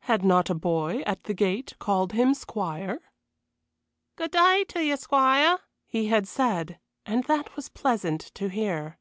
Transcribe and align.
Had 0.00 0.22
not 0.22 0.50
a 0.50 0.54
boy 0.54 0.98
at 1.06 1.24
the 1.24 1.32
gate 1.32 1.72
called 1.78 2.12
him 2.12 2.34
squire? 2.34 3.00
"Good 4.16 4.32
day 4.32 4.66
to 4.68 4.78
'e, 4.78 4.94
squire," 4.96 5.58
he 5.86 6.08
had 6.08 6.28
said, 6.28 6.78
and 7.06 7.24
that 7.24 7.56
was 7.56 7.70
pleasant 7.70 8.20
to 8.34 8.48
hear. 8.50 8.98